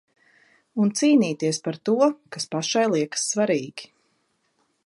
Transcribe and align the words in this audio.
Un 0.85 0.93
cīnīties 0.99 1.59
par 1.67 1.77
to, 1.89 2.09
kas 2.37 2.51
pašai 2.57 2.89
liekas 2.97 3.29
svarīgi. 3.35 3.93